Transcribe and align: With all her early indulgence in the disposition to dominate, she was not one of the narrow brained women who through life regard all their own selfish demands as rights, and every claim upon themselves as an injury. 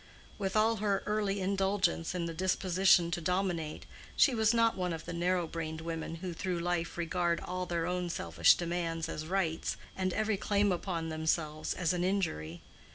With 0.39 0.55
all 0.55 0.77
her 0.77 1.03
early 1.05 1.41
indulgence 1.41 2.15
in 2.15 2.25
the 2.25 2.33
disposition 2.33 3.11
to 3.11 3.21
dominate, 3.21 3.85
she 4.15 4.33
was 4.33 4.51
not 4.51 4.75
one 4.75 4.93
of 4.93 5.05
the 5.05 5.13
narrow 5.13 5.45
brained 5.45 5.79
women 5.81 6.15
who 6.25 6.33
through 6.33 6.57
life 6.59 6.97
regard 6.97 7.39
all 7.39 7.67
their 7.67 7.85
own 7.85 8.09
selfish 8.09 8.55
demands 8.55 9.07
as 9.07 9.27
rights, 9.27 9.77
and 9.95 10.11
every 10.11 10.37
claim 10.37 10.71
upon 10.71 11.09
themselves 11.09 11.75
as 11.75 11.93
an 11.93 12.03
injury. 12.03 12.63